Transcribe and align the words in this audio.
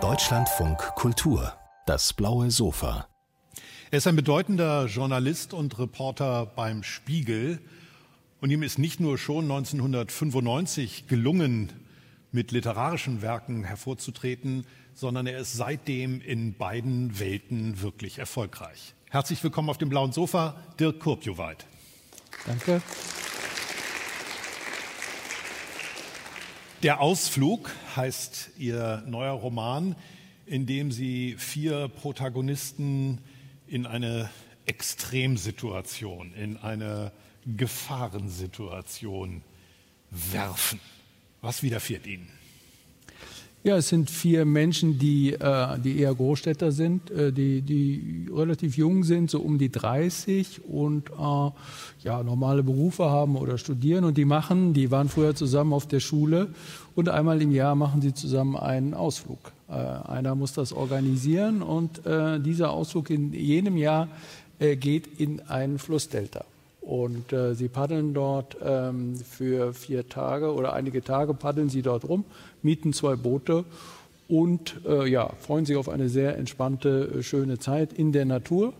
Deutschlandfunk 0.00 0.78
Kultur, 0.96 1.52
das 1.86 2.12
blaue 2.12 2.50
Sofa. 2.50 3.06
Er 3.92 3.98
ist 3.98 4.08
ein 4.08 4.16
bedeutender 4.16 4.86
Journalist 4.86 5.54
und 5.54 5.78
Reporter 5.78 6.44
beim 6.44 6.82
Spiegel. 6.82 7.60
Und 8.40 8.50
ihm 8.50 8.64
ist 8.64 8.80
nicht 8.80 8.98
nur 8.98 9.16
schon 9.16 9.44
1995 9.44 11.06
gelungen, 11.06 11.72
mit 12.32 12.50
literarischen 12.50 13.22
Werken 13.22 13.62
hervorzutreten, 13.62 14.66
sondern 14.94 15.28
er 15.28 15.38
ist 15.38 15.52
seitdem 15.52 16.20
in 16.20 16.54
beiden 16.56 17.20
Welten 17.20 17.80
wirklich 17.80 18.18
erfolgreich. 18.18 18.96
Herzlich 19.08 19.44
willkommen 19.44 19.70
auf 19.70 19.78
dem 19.78 19.88
blauen 19.88 20.10
Sofa, 20.10 20.56
Dirk 20.80 20.98
Kurpjoweit. 20.98 21.64
Danke. 22.44 22.82
Der 26.84 27.00
Ausflug 27.00 27.70
heißt 27.96 28.50
Ihr 28.58 29.02
neuer 29.06 29.32
Roman, 29.32 29.96
in 30.44 30.66
dem 30.66 30.92
Sie 30.92 31.34
vier 31.38 31.88
Protagonisten 31.88 33.22
in 33.66 33.86
eine 33.86 34.28
Extremsituation, 34.66 36.34
in 36.34 36.58
eine 36.58 37.10
Gefahrensituation 37.46 39.40
werfen. 40.10 40.78
Was 41.40 41.62
widerfährt 41.62 42.06
Ihnen? 42.06 42.28
Ja, 43.66 43.78
es 43.78 43.88
sind 43.88 44.10
vier 44.10 44.44
Menschen, 44.44 44.98
die, 44.98 45.32
äh, 45.32 45.78
die 45.78 45.98
eher 45.98 46.14
Großstädter 46.14 46.70
sind, 46.70 47.10
äh, 47.10 47.32
die, 47.32 47.62
die 47.62 48.28
relativ 48.30 48.76
jung 48.76 49.04
sind, 49.04 49.30
so 49.30 49.40
um 49.40 49.56
die 49.56 49.72
30 49.72 50.66
und 50.66 51.08
äh, 51.08 51.50
ja, 52.02 52.22
normale 52.22 52.62
Berufe 52.62 53.04
haben 53.04 53.36
oder 53.36 53.56
studieren. 53.56 54.04
Und 54.04 54.18
die 54.18 54.26
machen, 54.26 54.74
die 54.74 54.90
waren 54.90 55.08
früher 55.08 55.34
zusammen 55.34 55.72
auf 55.72 55.88
der 55.88 56.00
Schule 56.00 56.48
und 56.94 57.08
einmal 57.08 57.40
im 57.40 57.52
Jahr 57.52 57.74
machen 57.74 58.02
sie 58.02 58.12
zusammen 58.12 58.54
einen 58.54 58.92
Ausflug. 58.92 59.52
Äh, 59.70 59.72
einer 59.72 60.34
muss 60.34 60.52
das 60.52 60.74
organisieren 60.74 61.62
und 61.62 62.04
äh, 62.04 62.38
dieser 62.40 62.70
Ausflug 62.70 63.08
in 63.08 63.32
jenem 63.32 63.78
Jahr 63.78 64.08
äh, 64.58 64.76
geht 64.76 65.06
in 65.18 65.40
ein 65.48 65.78
Flussdelta. 65.78 66.44
Und 66.84 67.32
äh, 67.32 67.54
sie 67.54 67.68
paddeln 67.68 68.12
dort 68.12 68.56
ähm, 68.62 69.16
für 69.16 69.72
vier 69.72 70.08
Tage 70.08 70.52
oder 70.52 70.74
einige 70.74 71.02
Tage 71.02 71.32
paddeln 71.32 71.70
sie 71.70 71.80
dort 71.80 72.06
rum, 72.06 72.24
mieten 72.62 72.92
zwei 72.92 73.16
Boote 73.16 73.64
und 74.28 74.80
äh, 74.86 75.06
ja, 75.08 75.30
freuen 75.40 75.64
sich 75.64 75.76
auf 75.76 75.88
eine 75.88 76.08
sehr 76.08 76.36
entspannte, 76.36 77.18
äh, 77.18 77.22
schöne 77.22 77.58
Zeit 77.58 77.92
in 77.92 78.12
der 78.12 78.26
Natur. 78.26 78.74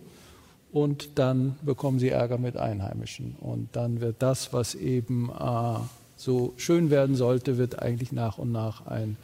Und 0.72 1.18
dann 1.18 1.56
bekommen 1.62 1.98
sie 1.98 2.08
Ärger 2.08 2.36
mit 2.36 2.56
Einheimischen. 2.56 3.36
Und 3.40 3.68
dann 3.76 4.00
wird 4.00 4.16
das, 4.18 4.52
was 4.52 4.74
eben 4.74 5.30
äh, 5.30 5.78
so 6.16 6.52
schön 6.56 6.90
werden 6.90 7.14
sollte, 7.14 7.58
wird 7.58 7.80
eigentlich 7.80 8.10
nach 8.10 8.38
und 8.38 8.52
nach 8.52 8.86
ein 8.86 9.16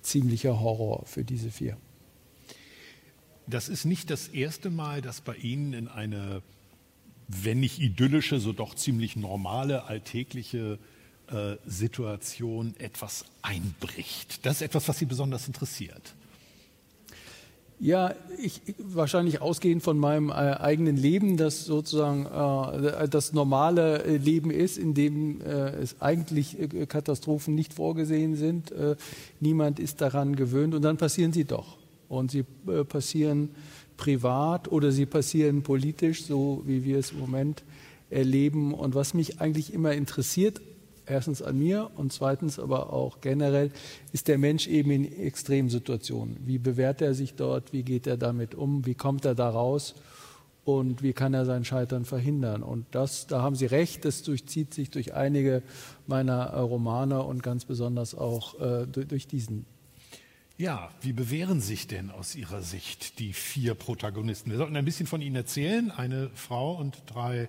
ziemlicher 0.00 0.60
Horror 0.60 1.02
für 1.06 1.24
diese 1.24 1.50
vier. 1.50 1.76
Das 3.46 3.68
ist 3.68 3.84
nicht 3.84 4.10
das 4.10 4.28
erste 4.28 4.70
Mal, 4.70 5.02
dass 5.02 5.20
bei 5.20 5.34
Ihnen 5.34 5.72
in 5.72 5.88
eine 5.88 6.42
wenn 7.44 7.60
nicht 7.60 7.78
idyllische, 7.78 8.40
so 8.40 8.52
doch 8.52 8.74
ziemlich 8.74 9.16
normale, 9.16 9.84
alltägliche 9.84 10.78
äh, 11.28 11.56
Situation 11.66 12.74
etwas 12.78 13.24
einbricht. 13.42 14.44
Das 14.44 14.56
ist 14.56 14.62
etwas, 14.62 14.88
was 14.88 14.98
Sie 14.98 15.06
besonders 15.06 15.46
interessiert. 15.46 16.14
Ja, 17.84 18.14
ich, 18.38 18.60
wahrscheinlich 18.78 19.40
ausgehend 19.40 19.82
von 19.82 19.98
meinem 19.98 20.28
äh, 20.28 20.34
eigenen 20.34 20.96
Leben, 20.96 21.36
das 21.36 21.64
sozusagen 21.64 22.26
äh, 22.26 23.08
das 23.08 23.32
normale 23.32 24.04
äh, 24.04 24.18
Leben 24.18 24.52
ist, 24.52 24.78
in 24.78 24.94
dem 24.94 25.40
äh, 25.40 25.70
es 25.70 26.00
eigentlich 26.00 26.60
äh, 26.60 26.86
Katastrophen 26.86 27.56
nicht 27.56 27.74
vorgesehen 27.74 28.36
sind. 28.36 28.70
Äh, 28.70 28.94
niemand 29.40 29.80
ist 29.80 30.00
daran 30.00 30.36
gewöhnt 30.36 30.74
und 30.74 30.82
dann 30.82 30.96
passieren 30.96 31.32
sie 31.32 31.44
doch. 31.44 31.76
Und 32.08 32.30
sie 32.30 32.44
passieren 32.88 33.50
privat 34.02 34.66
oder 34.72 34.90
sie 34.90 35.06
passieren 35.06 35.62
politisch, 35.62 36.24
so 36.24 36.64
wie 36.66 36.82
wir 36.82 36.98
es 36.98 37.12
im 37.12 37.20
Moment 37.20 37.62
erleben. 38.10 38.74
Und 38.74 38.96
was 38.96 39.14
mich 39.14 39.40
eigentlich 39.40 39.72
immer 39.72 39.92
interessiert, 39.92 40.60
erstens 41.06 41.40
an 41.40 41.56
mir 41.56 41.88
und 41.94 42.12
zweitens 42.12 42.58
aber 42.58 42.92
auch 42.92 43.20
generell, 43.20 43.70
ist 44.12 44.26
der 44.26 44.38
Mensch 44.38 44.66
eben 44.66 44.90
in 44.90 45.04
Extremsituationen. 45.04 46.36
Wie 46.44 46.58
bewährt 46.58 47.00
er 47.00 47.14
sich 47.14 47.34
dort? 47.34 47.72
Wie 47.72 47.84
geht 47.84 48.08
er 48.08 48.16
damit 48.16 48.56
um? 48.56 48.84
Wie 48.86 48.96
kommt 48.96 49.24
er 49.24 49.36
da 49.36 49.48
raus? 49.48 49.94
Und 50.64 51.04
wie 51.04 51.12
kann 51.12 51.32
er 51.32 51.44
sein 51.44 51.64
Scheitern 51.64 52.04
verhindern? 52.04 52.64
Und 52.64 52.86
das, 52.90 53.28
da 53.28 53.40
haben 53.40 53.54
Sie 53.54 53.66
recht, 53.66 54.04
das 54.04 54.24
durchzieht 54.24 54.74
sich 54.74 54.90
durch 54.90 55.14
einige 55.14 55.62
meiner 56.08 56.52
Romane 56.54 57.22
und 57.22 57.44
ganz 57.44 57.66
besonders 57.66 58.16
auch 58.16 58.60
äh, 58.60 58.86
durch 58.88 59.28
diesen 59.28 59.64
ja, 60.62 60.90
wie 61.00 61.12
bewähren 61.12 61.60
sich 61.60 61.88
denn 61.88 62.12
aus 62.12 62.36
Ihrer 62.36 62.62
Sicht 62.62 63.18
die 63.18 63.32
vier 63.32 63.74
Protagonisten? 63.74 64.52
Wir 64.52 64.58
sollten 64.58 64.76
ein 64.76 64.84
bisschen 64.84 65.08
von 65.08 65.20
ihnen 65.20 65.34
erzählen. 65.34 65.90
Eine 65.90 66.30
Frau 66.36 66.74
und 66.76 67.02
drei 67.06 67.48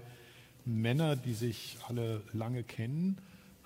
Männer, 0.66 1.16
die 1.16 1.36
sich 1.36 1.78
alle 1.88 2.24
lange 2.34 2.64
kennen. 2.64 3.20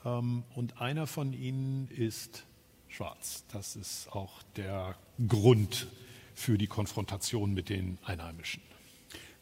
Ähm, 0.04 0.44
und 0.54 0.82
einer 0.82 1.08
von 1.08 1.32
ihnen 1.32 1.88
ist 1.96 2.44
schwarz. 2.90 3.46
Das 3.54 3.78
ist 3.78 4.12
auch 4.12 4.44
der 4.58 4.96
Grund 5.30 5.88
für 6.36 6.58
die 6.58 6.68
Konfrontation 6.68 7.54
mit 7.54 7.70
den 7.70 8.00
Einheimischen. 8.04 8.62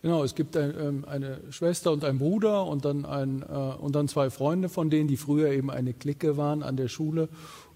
Genau, 0.04 0.24
es 0.24 0.36
gibt 0.36 0.56
ein, 0.56 0.72
ähm, 0.80 1.06
eine 1.06 1.42
Schwester 1.50 1.92
und 1.92 2.04
einen 2.04 2.20
Bruder 2.20 2.68
und 2.68 2.86
dann, 2.86 3.06
ein, 3.06 3.42
äh, 3.42 3.46
und 3.46 3.96
dann 3.96 4.08
zwei 4.08 4.30
Freunde 4.30 4.70
von 4.70 4.92
denen, 4.92 5.08
die 5.08 5.18
früher 5.18 5.50
eben 5.50 5.72
eine 5.72 5.96
Clique 5.96 6.38
waren 6.38 6.62
an 6.62 6.78
der 6.78 6.90
Schule 6.90 7.28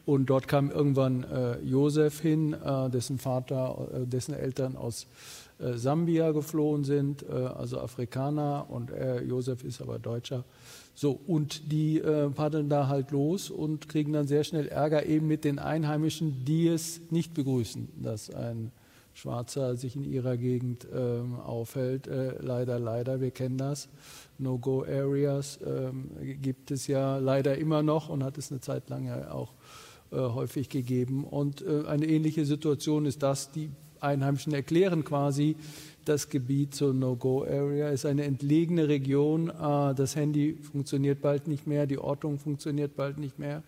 und 0.09 0.25
dort 0.25 0.47
kam 0.47 0.71
irgendwann 0.71 1.23
äh, 1.23 1.59
Josef 1.59 2.19
hin, 2.19 2.53
äh, 2.53 2.89
dessen 2.89 3.19
Vater, 3.19 3.89
äh, 3.93 4.07
dessen 4.07 4.33
Eltern 4.33 4.75
aus 4.75 5.05
äh, 5.59 5.73
Sambia 5.73 6.31
geflohen 6.31 6.83
sind, 6.83 7.23
äh, 7.29 7.33
also 7.33 7.79
Afrikaner, 7.79 8.65
und 8.69 8.91
Josef 9.27 9.63
ist 9.63 9.81
aber 9.81 9.99
Deutscher. 9.99 10.45
So, 10.95 11.19
und 11.27 11.71
die 11.71 11.99
äh, 11.99 12.27
paddeln 12.31 12.69
da 12.69 12.87
halt 12.87 13.11
los 13.11 13.51
und 13.51 13.87
kriegen 13.87 14.11
dann 14.11 14.25
sehr 14.25 14.43
schnell 14.43 14.67
Ärger 14.67 15.05
eben 15.05 15.27
mit 15.27 15.43
den 15.43 15.59
Einheimischen, 15.59 16.43
die 16.43 16.67
es 16.67 17.01
nicht 17.11 17.35
begrüßen, 17.35 17.89
dass 18.01 18.31
ein 18.33 18.71
Schwarzer 19.13 19.75
sich 19.75 19.95
in 19.95 20.11
ihrer 20.11 20.37
Gegend 20.37 20.87
ähm, 20.91 21.39
aufhält. 21.39 22.09
Leider, 22.39 22.79
leider, 22.79 23.21
wir 23.21 23.31
kennen 23.31 23.57
das. 23.57 23.89
No-Go-Areas 24.37 25.59
ähm, 25.65 26.09
gibt 26.41 26.71
es 26.71 26.87
ja 26.87 27.17
leider 27.17 27.57
immer 27.57 27.83
noch 27.83 28.09
und 28.09 28.23
hat 28.23 28.37
es 28.37 28.49
eine 28.51 28.61
Zeit 28.61 28.89
lang 28.89 29.05
ja 29.05 29.31
auch 29.31 29.51
äh, 29.51 29.88
häufig 30.17 30.69
gegeben. 30.69 31.23
Und 31.23 31.61
äh, 31.61 31.85
eine 31.87 32.07
ähnliche 32.07 32.45
Situation 32.45 33.05
ist 33.05 33.23
das, 33.23 33.51
die 33.51 33.69
Einheimischen 34.01 34.53
erklären 34.53 35.03
quasi, 35.03 35.55
das 36.05 36.29
Gebiet 36.29 36.73
zur 36.73 36.93
No-Go-Area 36.93 37.89
ist 37.89 38.05
eine 38.05 38.23
entlegene 38.23 38.87
Region. 38.87 39.49
Äh, 39.49 39.93
das 39.93 40.15
Handy 40.15 40.57
funktioniert 40.59 41.21
bald 41.21 41.47
nicht 41.47 41.67
mehr, 41.67 41.85
die 41.85 41.99
Ortung 41.99 42.39
funktioniert 42.39 42.95
bald 42.95 43.19
nicht 43.19 43.37
mehr. 43.37 43.63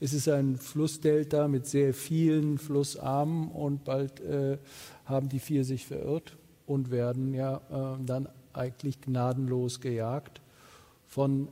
Es 0.00 0.12
ist 0.12 0.28
ein 0.28 0.56
Flussdelta 0.56 1.46
mit 1.46 1.66
sehr 1.66 1.94
vielen 1.94 2.58
Flussarmen 2.58 3.48
und 3.48 3.84
bald 3.84 4.20
äh, 4.20 4.58
haben 5.04 5.28
die 5.28 5.38
vier 5.38 5.64
sich 5.64 5.86
verirrt 5.86 6.36
und 6.66 6.90
werden 6.90 7.34
ja 7.34 7.58
äh, 7.70 8.04
dann 8.04 8.28
eigentlich 8.52 9.00
gnadenlos 9.00 9.80
gejagt 9.80 10.40
von 11.06 11.48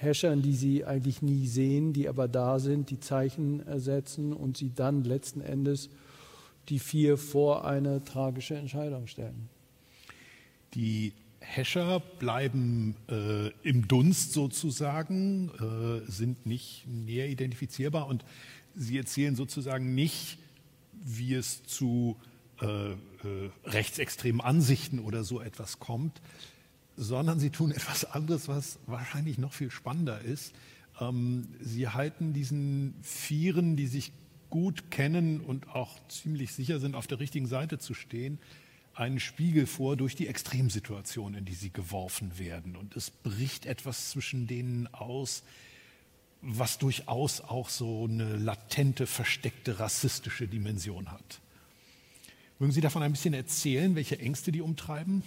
Häschern, 0.00 0.42
die 0.42 0.54
sie 0.54 0.84
eigentlich 0.84 1.22
nie 1.22 1.48
sehen, 1.48 1.92
die 1.92 2.08
aber 2.08 2.28
da 2.28 2.60
sind, 2.60 2.90
die 2.90 3.00
Zeichen 3.00 3.66
ersetzen 3.66 4.32
und 4.32 4.56
sie 4.56 4.72
dann 4.72 5.02
letzten 5.02 5.40
Endes 5.40 5.90
die 6.68 6.78
vier 6.78 7.18
vor 7.18 7.64
eine 7.64 8.04
tragische 8.04 8.54
Entscheidung 8.54 9.06
stellen. 9.06 9.48
Die 10.74 11.12
Häscher 11.40 12.00
bleiben 12.00 12.94
äh, 13.08 13.48
im 13.62 13.88
Dunst 13.88 14.32
sozusagen, 14.32 15.50
äh, 15.58 16.10
sind 16.10 16.46
nicht 16.46 16.86
näher 16.86 17.28
identifizierbar 17.28 18.06
und 18.06 18.24
sie 18.76 18.98
erzählen 18.98 19.34
sozusagen 19.34 19.94
nicht, 19.94 20.38
wie 20.92 21.34
es 21.34 21.64
zu 21.64 22.16
äh, 22.60 22.92
äh 22.92 22.96
rechtsextremen 23.64 24.40
Ansichten 24.40 24.98
oder 25.00 25.24
so 25.24 25.40
etwas 25.40 25.78
kommt, 25.78 26.20
sondern 26.98 27.38
sie 27.38 27.50
tun 27.50 27.70
etwas 27.70 28.04
anderes, 28.04 28.48
was 28.48 28.80
wahrscheinlich 28.86 29.38
noch 29.38 29.52
viel 29.52 29.70
spannender 29.70 30.20
ist. 30.20 30.52
Ähm, 31.00 31.46
sie 31.60 31.88
halten 31.88 32.32
diesen 32.32 32.94
Vieren, 33.02 33.76
die 33.76 33.86
sich 33.86 34.12
gut 34.50 34.90
kennen 34.90 35.40
und 35.40 35.68
auch 35.68 35.96
ziemlich 36.08 36.52
sicher 36.52 36.80
sind, 36.80 36.96
auf 36.96 37.06
der 37.06 37.20
richtigen 37.20 37.46
Seite 37.46 37.78
zu 37.78 37.94
stehen, 37.94 38.38
einen 38.94 39.20
Spiegel 39.20 39.66
vor 39.66 39.96
durch 39.96 40.16
die 40.16 40.26
Extremsituation, 40.26 41.34
in 41.34 41.44
die 41.44 41.54
sie 41.54 41.70
geworfen 41.70 42.36
werden. 42.38 42.74
Und 42.74 42.96
es 42.96 43.10
bricht 43.10 43.66
etwas 43.66 44.10
zwischen 44.10 44.48
denen 44.48 44.92
aus, 44.92 45.44
was 46.42 46.78
durchaus 46.78 47.40
auch 47.40 47.68
so 47.68 48.04
eine 48.04 48.36
latente, 48.36 49.06
versteckte 49.06 49.78
rassistische 49.78 50.48
Dimension 50.48 51.12
hat. 51.12 51.40
Mögen 52.58 52.72
Sie 52.72 52.80
davon 52.80 53.04
ein 53.04 53.12
bisschen 53.12 53.34
erzählen, 53.34 53.94
welche 53.94 54.18
Ängste 54.18 54.50
die 54.50 54.62
umtreiben? 54.62 55.22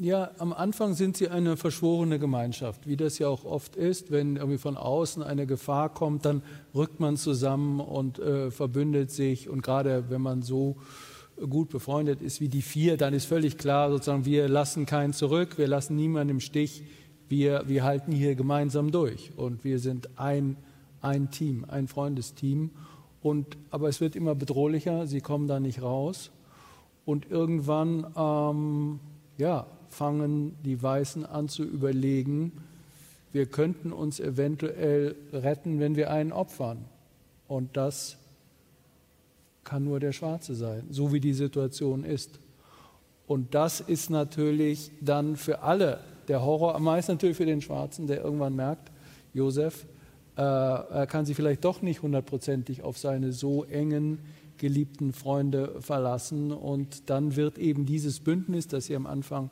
Ja, 0.00 0.32
am 0.38 0.52
Anfang 0.52 0.94
sind 0.94 1.16
sie 1.16 1.28
eine 1.28 1.56
verschworene 1.56 2.18
Gemeinschaft, 2.18 2.88
wie 2.88 2.96
das 2.96 3.20
ja 3.20 3.28
auch 3.28 3.44
oft 3.44 3.76
ist. 3.76 4.10
Wenn 4.10 4.34
irgendwie 4.34 4.58
von 4.58 4.76
außen 4.76 5.22
eine 5.22 5.46
Gefahr 5.46 5.88
kommt, 5.88 6.24
dann 6.24 6.42
rückt 6.74 6.98
man 6.98 7.16
zusammen 7.16 7.78
und 7.78 8.18
äh, 8.18 8.50
verbündet 8.50 9.12
sich. 9.12 9.48
Und 9.48 9.62
gerade 9.62 10.10
wenn 10.10 10.20
man 10.20 10.42
so 10.42 10.78
gut 11.48 11.70
befreundet 11.70 12.22
ist 12.22 12.40
wie 12.40 12.48
die 12.48 12.62
vier, 12.62 12.96
dann 12.96 13.14
ist 13.14 13.26
völlig 13.26 13.56
klar, 13.56 13.88
sozusagen, 13.90 14.24
wir 14.24 14.48
lassen 14.48 14.84
keinen 14.84 15.12
zurück, 15.12 15.58
wir 15.58 15.68
lassen 15.68 15.94
niemanden 15.94 16.30
im 16.30 16.40
Stich, 16.40 16.82
wir, 17.28 17.62
wir 17.66 17.84
halten 17.84 18.10
hier 18.10 18.34
gemeinsam 18.34 18.90
durch. 18.90 19.30
Und 19.36 19.62
wir 19.62 19.78
sind 19.78 20.18
ein, 20.18 20.56
ein 21.02 21.30
Team, 21.30 21.66
ein 21.68 21.86
Freundesteam. 21.86 22.72
Und, 23.22 23.56
aber 23.70 23.88
es 23.88 24.00
wird 24.00 24.16
immer 24.16 24.34
bedrohlicher, 24.34 25.06
sie 25.06 25.20
kommen 25.20 25.46
da 25.46 25.60
nicht 25.60 25.82
raus. 25.82 26.32
Und 27.04 27.30
irgendwann, 27.30 28.06
ähm, 28.16 28.98
ja, 29.38 29.66
fangen 29.94 30.56
die 30.64 30.82
Weißen 30.82 31.24
an 31.24 31.48
zu 31.48 31.62
überlegen, 31.62 32.52
wir 33.32 33.46
könnten 33.46 33.92
uns 33.92 34.20
eventuell 34.20 35.16
retten, 35.32 35.80
wenn 35.80 35.96
wir 35.96 36.10
einen 36.10 36.32
opfern. 36.32 36.84
Und 37.48 37.76
das 37.76 38.16
kann 39.64 39.84
nur 39.84 39.98
der 39.98 40.12
Schwarze 40.12 40.54
sein, 40.54 40.86
so 40.90 41.12
wie 41.12 41.20
die 41.20 41.32
Situation 41.32 42.04
ist. 42.04 42.38
Und 43.26 43.54
das 43.54 43.80
ist 43.80 44.10
natürlich 44.10 44.90
dann 45.00 45.36
für 45.36 45.62
alle 45.62 46.00
der 46.28 46.42
Horror, 46.42 46.74
am 46.74 46.84
meisten 46.84 47.12
natürlich 47.12 47.36
für 47.36 47.46
den 47.46 47.62
Schwarzen, 47.62 48.06
der 48.06 48.22
irgendwann 48.22 48.54
merkt, 48.54 48.90
Josef, 49.32 49.86
äh, 50.36 50.40
er 50.42 51.06
kann 51.06 51.24
sich 51.26 51.36
vielleicht 51.36 51.64
doch 51.64 51.82
nicht 51.82 52.02
hundertprozentig 52.02 52.82
auf 52.82 52.98
seine 52.98 53.32
so 53.32 53.64
engen 53.64 54.18
geliebten 54.58 55.12
Freunde 55.12 55.80
verlassen. 55.80 56.52
Und 56.52 57.10
dann 57.10 57.36
wird 57.36 57.58
eben 57.58 57.86
dieses 57.86 58.20
Bündnis, 58.20 58.68
das 58.68 58.86
Sie 58.86 58.96
am 58.96 59.06
Anfang 59.06 59.50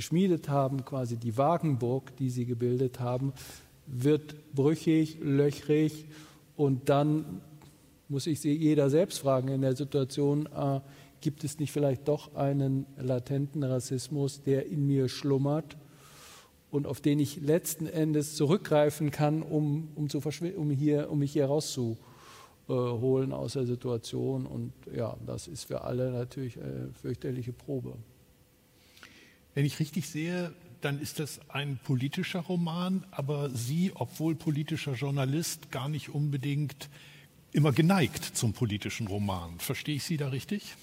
geschmiedet 0.00 0.48
haben, 0.48 0.82
quasi 0.86 1.18
die 1.18 1.36
Wagenburg, 1.36 2.16
die 2.16 2.30
sie 2.30 2.46
gebildet 2.46 3.00
haben, 3.00 3.34
wird 3.86 4.54
brüchig, 4.54 5.18
löchrig 5.20 6.06
und 6.56 6.88
dann 6.88 7.42
muss 8.08 8.26
ich 8.26 8.40
sie 8.40 8.56
jeder 8.56 8.88
selbst 8.88 9.18
fragen 9.18 9.48
in 9.48 9.60
der 9.60 9.76
Situation, 9.76 10.46
äh, 10.46 10.80
gibt 11.20 11.44
es 11.44 11.58
nicht 11.58 11.70
vielleicht 11.70 12.08
doch 12.08 12.34
einen 12.34 12.86
latenten 12.96 13.62
Rassismus, 13.62 14.40
der 14.40 14.68
in 14.68 14.86
mir 14.86 15.10
schlummert 15.10 15.76
und 16.70 16.86
auf 16.86 17.02
den 17.02 17.18
ich 17.18 17.42
letzten 17.42 17.86
Endes 17.86 18.36
zurückgreifen 18.36 19.10
kann, 19.10 19.42
um, 19.42 19.90
um, 19.96 20.08
zu 20.08 20.22
um, 20.56 20.70
hier, 20.70 21.10
um 21.10 21.18
mich 21.18 21.32
hier 21.32 21.44
rauszuholen 21.44 23.34
aus 23.34 23.52
der 23.52 23.66
Situation. 23.66 24.46
Und 24.46 24.72
ja, 24.96 25.18
das 25.26 25.46
ist 25.46 25.64
für 25.64 25.82
alle 25.82 26.10
natürlich 26.10 26.58
eine 26.58 26.88
fürchterliche 26.94 27.52
Probe. 27.52 27.98
Wenn 29.54 29.64
ich 29.64 29.80
richtig 29.80 30.08
sehe, 30.08 30.52
dann 30.80 31.00
ist 31.00 31.18
das 31.18 31.40
ein 31.48 31.78
politischer 31.82 32.40
Roman, 32.40 33.04
aber 33.10 33.50
Sie, 33.50 33.92
obwohl 33.94 34.34
politischer 34.34 34.94
Journalist, 34.94 35.70
gar 35.70 35.88
nicht 35.88 36.08
unbedingt 36.10 36.88
immer 37.52 37.72
geneigt 37.72 38.24
zum 38.24 38.52
politischen 38.52 39.06
Roman. 39.06 39.58
Verstehe 39.58 39.96
ich 39.96 40.04
Sie 40.04 40.16
da 40.16 40.28
richtig? 40.28 40.76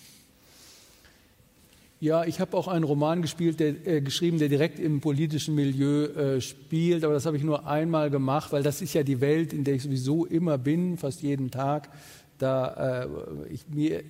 Ja, 2.00 2.26
ich 2.26 2.40
habe 2.40 2.56
auch 2.56 2.68
einen 2.68 2.84
Roman 2.84 3.24
gespielt, 3.24 3.60
der, 3.60 3.88
äh, 3.88 4.02
geschrieben, 4.02 4.38
der 4.38 4.50
direkt 4.50 4.78
im 4.78 5.02
politischen 5.02 5.56
Milieu 5.56 6.06
äh, 6.06 6.42
spielt, 6.42 7.04
aber 7.04 7.14
das 7.16 7.26
habe 7.26 7.38
ich 7.38 7.44
nur 7.44 7.66
einmal 7.66 8.12
gemacht, 8.12 8.52
weil 8.52 8.62
das 8.62 8.84
ist 8.84 8.94
ja 8.94 9.02
die 9.02 9.20
Welt, 9.20 9.52
in 9.52 9.64
der 9.64 9.74
ich 9.76 9.82
sowieso 9.82 10.26
immer 10.26 10.60
bin, 10.60 10.98
fast 10.98 11.24
jeden 11.24 11.50
Tag. 11.50 11.90
Da, 12.38 13.06
äh, 13.06 13.08
ich, 13.52 13.68
mir, 13.68 14.04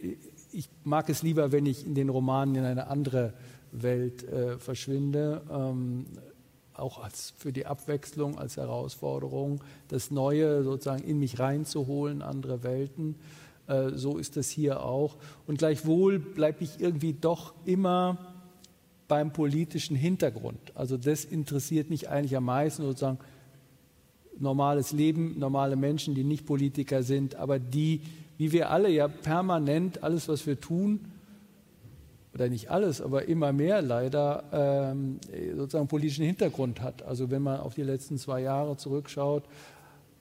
ich 0.51 0.67
mag 0.83 1.07
es 1.07 1.23
lieber, 1.23 1.53
wenn 1.53 1.65
ich 1.65 1.85
in 1.85 1.95
den 1.95 2.09
Romanen 2.09 2.55
in 2.55 2.65
eine 2.65 2.87
andere 2.87 3.33
Welt 3.71 4.23
äh, 4.23 4.57
verschwinde, 4.57 5.41
ähm, 5.51 6.05
auch 6.73 7.03
als 7.03 7.33
für 7.37 7.51
die 7.51 7.65
Abwechslung, 7.65 8.37
als 8.37 8.57
Herausforderung, 8.57 9.63
das 9.87 10.11
Neue 10.11 10.63
sozusagen 10.63 11.03
in 11.03 11.19
mich 11.19 11.39
reinzuholen, 11.39 12.21
andere 12.21 12.63
Welten. 12.63 13.15
Äh, 13.67 13.91
so 13.95 14.17
ist 14.17 14.37
das 14.37 14.49
hier 14.49 14.83
auch. 14.83 15.17
Und 15.45 15.57
gleichwohl 15.57 16.19
bleibe 16.19 16.63
ich 16.63 16.79
irgendwie 16.79 17.13
doch 17.13 17.53
immer 17.65 18.17
beim 19.07 19.31
politischen 19.31 19.95
Hintergrund. 19.95 20.59
Also 20.75 20.97
das 20.97 21.25
interessiert 21.25 21.89
mich 21.89 22.09
eigentlich 22.09 22.35
am 22.35 22.45
meisten 22.45 22.83
sozusagen 22.83 23.19
normales 24.39 24.91
Leben, 24.91 25.39
normale 25.39 25.75
Menschen, 25.75 26.13
die 26.13 26.23
nicht 26.23 26.45
Politiker 26.45 27.03
sind, 27.03 27.35
aber 27.35 27.59
die, 27.59 28.01
wie 28.37 28.51
wir 28.51 28.69
alle 28.69 28.89
ja 28.89 29.07
permanent 29.07 30.03
alles, 30.03 30.27
was 30.27 30.45
wir 30.45 30.59
tun, 30.59 31.11
oder 32.37 32.49
nicht 32.49 32.69
alles, 32.69 33.01
aber 33.01 33.27
immer 33.27 33.51
mehr 33.51 33.81
leider 33.81 34.43
ähm, 34.51 35.19
sozusagen 35.55 35.87
politischen 35.87 36.23
Hintergrund 36.23 36.81
hat. 36.81 37.01
Also 37.01 37.31
wenn 37.31 37.41
man 37.41 37.59
auf 37.59 37.73
die 37.73 37.81
letzten 37.81 38.19
zwei 38.19 38.41
Jahre 38.41 38.77
zurückschaut, 38.77 39.43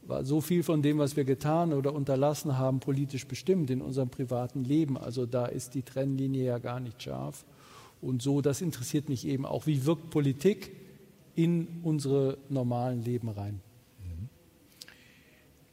war 0.07 0.25
so 0.25 0.41
viel 0.41 0.63
von 0.63 0.81
dem, 0.81 0.99
was 0.99 1.17
wir 1.17 1.25
getan 1.25 1.75
oder 1.75 1.93
unterlassen 1.93 2.57
haben, 2.57 2.81
politisch 2.81 3.27
bestimmt 3.27 3.71
in 3.71 3.83
unserem 3.83 4.09
privaten 4.09 4.65
Leben. 4.65 4.97
Also 4.97 5.27
da 5.27 5.45
ist 5.45 5.75
die 5.75 5.83
Trennlinie 5.83 6.45
ja 6.45 6.59
gar 6.59 6.81
nicht 6.81 7.03
scharf. 7.03 7.45
Und 8.01 8.23
so, 8.23 8.41
das 8.41 8.63
interessiert 8.63 9.11
mich 9.11 9.27
eben 9.27 9.45
auch, 9.45 9.67
wie 9.67 9.85
wirkt 9.85 10.09
Politik 10.09 10.73
in 11.35 11.81
unsere 11.83 12.39
normalen 12.49 13.03
Leben 13.03 13.29
rein. 13.29 13.61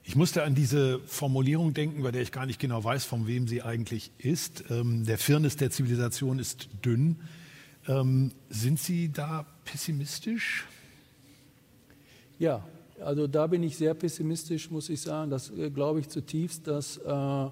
Ich 0.05 0.17
musste 0.17 0.43
an 0.43 0.53
diese 0.53 0.99
Formulierung 1.05 1.73
denken, 1.73 2.03
bei 2.03 2.11
der 2.11 2.21
ich 2.21 2.33
gar 2.33 2.45
nicht 2.45 2.59
genau 2.59 2.83
weiß, 2.83 3.05
von 3.05 3.25
wem 3.25 3.47
sie 3.47 3.61
eigentlich 3.61 4.11
ist. 4.17 4.65
Ähm, 4.69 5.05
der 5.05 5.17
Firnis 5.17 5.55
der 5.55 5.71
Zivilisation 5.71 6.39
ist 6.39 6.67
dünn. 6.83 7.21
Ähm, 7.87 8.31
sind 8.49 8.79
Sie 8.79 9.11
da 9.11 9.45
pessimistisch? 9.63 10.65
Ja, 12.37 12.65
also 12.99 13.27
da 13.27 13.47
bin 13.47 13.63
ich 13.63 13.77
sehr 13.77 13.93
pessimistisch, 13.93 14.69
muss 14.69 14.89
ich 14.89 14.99
sagen. 14.99 15.31
Das 15.31 15.49
äh, 15.51 15.69
glaube 15.69 16.01
ich 16.01 16.09
zutiefst, 16.09 16.67
dass 16.67 16.97
äh, 16.97 17.49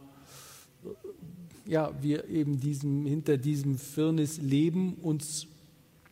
ja, 1.66 1.92
wir 2.02 2.28
eben 2.28 2.60
diesem, 2.60 3.06
hinter 3.06 3.38
diesem 3.38 3.78
Firnis 3.78 4.38
leben, 4.42 4.96
uns 4.96 5.48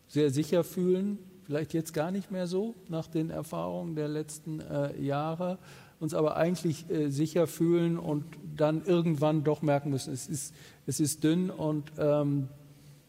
sehr 0.07 0.31
sicher 0.31 0.63
fühlen. 0.63 1.17
Vielleicht 1.49 1.73
jetzt 1.73 1.95
gar 1.95 2.11
nicht 2.11 2.29
mehr 2.29 2.45
so 2.45 2.75
nach 2.89 3.07
den 3.07 3.31
Erfahrungen 3.31 3.95
der 3.95 4.07
letzten 4.07 4.59
äh, 4.59 5.01
Jahre 5.01 5.57
uns 5.99 6.13
aber 6.13 6.37
eigentlich 6.37 6.87
äh, 6.91 7.09
sicher 7.09 7.47
fühlen 7.47 7.97
und 7.97 8.23
dann 8.55 8.85
irgendwann 8.85 9.43
doch 9.43 9.63
merken 9.63 9.89
müssen, 9.89 10.13
es 10.13 10.27
ist, 10.27 10.53
es 10.85 10.99
ist 10.99 11.23
dünn 11.23 11.49
und 11.49 11.91
ähm, 11.97 12.49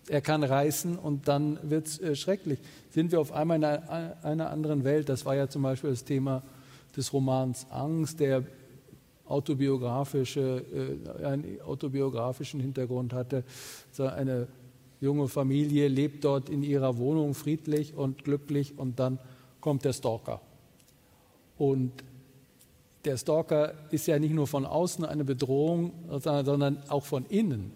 er 0.08 0.22
kann 0.22 0.42
reißen 0.42 0.96
und 0.96 1.28
dann 1.28 1.58
wird 1.68 1.86
es 1.86 2.00
äh, 2.00 2.16
schrecklich. 2.16 2.60
Sind 2.88 3.12
wir 3.12 3.20
auf 3.20 3.30
einmal 3.30 3.58
in 3.58 3.64
einer, 3.64 4.24
einer, 4.24 4.48
anderen 4.48 4.84
Welt? 4.84 5.10
Das 5.10 5.26
war 5.26 5.36
ja 5.36 5.46
zum 5.46 5.60
Beispiel 5.60 5.90
das 5.90 6.04
Thema 6.04 6.42
des 6.96 7.12
Romans 7.12 7.66
Angst, 7.68 8.20
der 8.20 8.44
autobiografische, 9.26 10.64
äh, 11.20 11.26
einen 11.26 11.60
autobiografischen 11.60 12.58
Hintergrund 12.58 13.12
hatte. 13.12 13.44
So 13.92 14.04
eine 14.06 14.48
junge 15.00 15.28
Familie 15.28 15.88
lebt 15.88 16.24
dort 16.24 16.48
in 16.48 16.62
ihrer 16.62 16.98
Wohnung 16.98 17.34
friedlich 17.34 17.94
und 17.94 18.24
glücklich 18.24 18.78
und 18.78 18.98
dann 18.98 19.18
kommt 19.60 19.84
der 19.84 19.92
Stalker. 19.92 20.40
Und 21.58 21.92
der 23.04 23.16
Stalker 23.16 23.74
ist 23.90 24.06
ja 24.06 24.18
nicht 24.18 24.34
nur 24.34 24.46
von 24.46 24.66
außen 24.66 25.04
eine 25.04 25.24
Bedrohung, 25.24 25.92
sondern 26.18 26.82
auch 26.88 27.04
von 27.04 27.24
innen, 27.26 27.72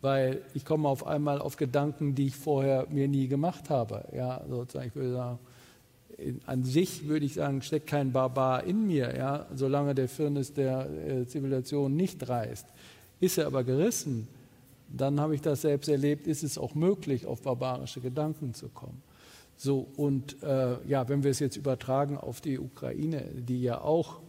weil 0.00 0.42
ich 0.54 0.64
komme 0.64 0.88
auf 0.88 1.06
einmal 1.06 1.40
auf 1.40 1.56
Gedanken, 1.56 2.14
die 2.14 2.26
ich 2.26 2.36
vorher 2.36 2.86
mir 2.90 3.06
nie 3.06 3.28
gemacht 3.28 3.70
habe. 3.70 4.04
Ja, 4.14 4.42
sozusagen, 4.48 4.88
ich 4.88 4.96
würde 4.96 5.12
sagen, 5.12 5.38
an 6.46 6.64
sich 6.64 7.06
würde 7.06 7.26
ich 7.26 7.34
sagen, 7.34 7.62
steckt 7.62 7.86
kein 7.86 8.12
Barbar 8.12 8.64
in 8.64 8.86
mir, 8.86 9.14
ja, 9.16 9.46
solange 9.54 9.94
der 9.94 10.08
Firnis 10.08 10.52
der 10.52 10.88
äh, 10.90 11.26
Zivilisation 11.26 11.94
nicht 11.94 12.28
reißt. 12.28 12.66
Ist 13.20 13.38
er 13.38 13.46
aber 13.46 13.64
gerissen, 13.64 14.26
dann 14.88 15.20
habe 15.20 15.34
ich 15.34 15.40
das 15.40 15.62
selbst 15.62 15.88
erlebt, 15.88 16.26
ist 16.26 16.42
es 16.42 16.58
auch 16.58 16.74
möglich, 16.74 17.26
auf 17.26 17.42
barbarische 17.42 18.00
Gedanken 18.00 18.54
zu 18.54 18.68
kommen. 18.68 19.02
So, 19.56 19.86
und 19.96 20.42
äh, 20.42 20.76
ja, 20.86 21.08
wenn 21.08 21.22
wir 21.22 21.30
es 21.30 21.38
jetzt 21.38 21.56
übertragen 21.56 22.18
auf 22.18 22.40
die 22.40 22.58
Ukraine, 22.58 23.24
die 23.34 23.62
ja 23.62 23.80
auch 23.80 24.20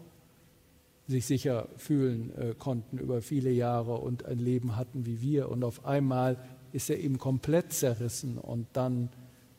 sich 1.08 1.26
sicher 1.26 1.70
fühlen 1.78 2.32
äh, 2.38 2.54
konnten 2.58 2.98
über 2.98 3.22
viele 3.22 3.50
Jahre 3.52 3.96
und 3.96 4.26
ein 4.26 4.40
Leben 4.40 4.76
hatten 4.76 5.06
wie 5.06 5.22
wir. 5.22 5.50
Und 5.50 5.64
auf 5.64 5.86
einmal 5.86 6.38
ist 6.74 6.90
er 6.90 7.00
eben 7.00 7.18
komplett 7.18 7.72
zerrissen 7.74 8.38
und 8.38 8.68
dann 8.74 9.10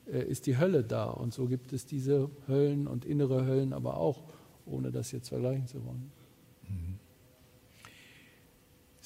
äh, 0.07 0.23
ist 0.23 0.47
die 0.47 0.59
Hölle 0.59 0.85
da. 0.85 1.05
Und 1.05 1.33
so 1.33 1.47
gibt 1.47 1.73
es 1.73 1.87
diese 1.87 2.31
Höllen 2.47 2.87
und 2.87 3.05
innere 3.05 3.47
Höllen 3.47 3.73
aber 3.73 3.97
auch, 3.97 4.25
ohne 4.67 4.91
das 4.91 5.13
jetzt 5.13 5.29
vergleichen 5.31 5.67
zu 5.67 5.85
wollen. 5.85 6.13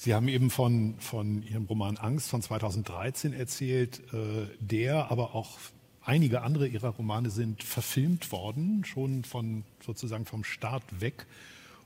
Sie 0.03 0.13
haben 0.13 0.27
eben 0.27 0.49
von, 0.49 0.95
von 0.99 1.43
Ihrem 1.43 1.63
Roman 1.63 1.95
Angst 1.95 2.27
von 2.27 2.41
2013 2.41 3.31
erzählt, 3.31 4.01
äh, 4.11 4.47
der, 4.59 5.09
aber 5.09 5.33
auch 5.33 5.51
einige 6.03 6.41
andere 6.41 6.67
Ihrer 6.67 6.89
Romane 6.89 7.29
sind 7.29 7.63
verfilmt 7.63 8.33
worden, 8.33 8.83
schon 8.83 9.23
von 9.23 9.63
sozusagen 9.81 10.25
vom 10.25 10.43
Start 10.43 10.83
weg. 10.99 11.25